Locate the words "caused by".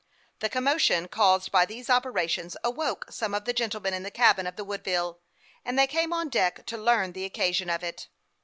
1.07-1.63